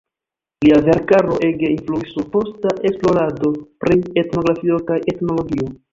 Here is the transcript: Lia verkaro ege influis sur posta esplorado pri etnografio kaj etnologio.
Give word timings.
Lia 0.65 0.77
verkaro 0.85 1.35
ege 1.49 1.69
influis 1.73 2.09
sur 2.15 2.25
posta 2.37 2.73
esplorado 2.91 3.53
pri 3.85 3.99
etnografio 4.23 4.81
kaj 4.89 4.99
etnologio. 5.15 5.71